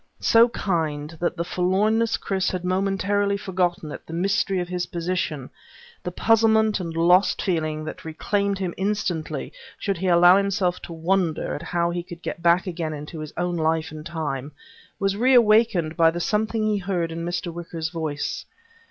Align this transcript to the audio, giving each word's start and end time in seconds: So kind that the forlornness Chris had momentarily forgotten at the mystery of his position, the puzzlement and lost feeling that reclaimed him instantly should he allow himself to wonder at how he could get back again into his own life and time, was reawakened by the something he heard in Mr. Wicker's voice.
So 0.19 0.49
kind 0.49 1.15
that 1.19 1.37
the 1.37 1.43
forlornness 1.43 2.17
Chris 2.17 2.49
had 2.49 2.65
momentarily 2.65 3.37
forgotten 3.37 3.91
at 3.91 4.03
the 4.07 4.13
mystery 4.13 4.59
of 4.59 4.67
his 4.67 4.87
position, 4.87 5.51
the 6.01 6.09
puzzlement 6.09 6.79
and 6.79 6.97
lost 6.97 7.39
feeling 7.39 7.85
that 7.85 8.03
reclaimed 8.03 8.57
him 8.57 8.73
instantly 8.77 9.53
should 9.77 9.99
he 9.99 10.07
allow 10.07 10.37
himself 10.37 10.79
to 10.87 10.91
wonder 10.93 11.53
at 11.53 11.61
how 11.61 11.91
he 11.91 12.01
could 12.01 12.23
get 12.23 12.41
back 12.41 12.65
again 12.65 12.93
into 12.93 13.19
his 13.19 13.31
own 13.37 13.55
life 13.57 13.91
and 13.91 14.03
time, 14.03 14.53
was 14.97 15.15
reawakened 15.15 15.95
by 15.95 16.09
the 16.09 16.19
something 16.19 16.65
he 16.65 16.79
heard 16.79 17.11
in 17.11 17.23
Mr. 17.23 17.53
Wicker's 17.53 17.89
voice. 17.89 18.45